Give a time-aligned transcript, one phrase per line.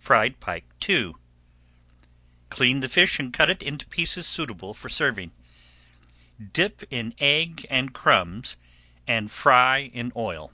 [0.00, 1.12] FRIED PIKE II
[2.50, 5.30] Clean the fish and cut it into pieces suitable for serving.
[6.52, 8.56] Dip in egg and crumbs
[9.06, 10.52] and fry in oil.